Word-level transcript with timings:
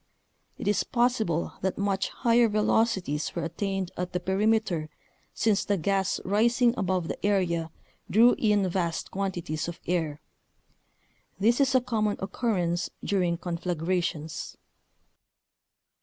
It 0.57 0.67
is 0.67 0.83
possible 0.83 1.53
that 1.61 1.77
much 1.77 2.09
higher 2.09 2.49
velocities 2.49 3.35
were 3.35 3.43
attained 3.43 3.91
at 3.95 4.13
the 4.13 4.19
perimeter 4.19 4.89
since 5.35 5.63
the 5.63 5.77
gas 5.77 6.19
rising 6.25 6.73
above 6.75 7.07
the 7.07 7.23
area 7.23 7.69
drew 8.09 8.33
in 8.39 8.67
vast 8.67 9.11
quantities 9.11 9.67
of 9.67 9.79
air. 9.85 10.19
This 11.39 11.61
is 11.61 11.75
a 11.75 11.81
common 11.81 12.17
occurrence 12.19 12.89
during 13.03 13.37
conflagrations. 13.37 14.57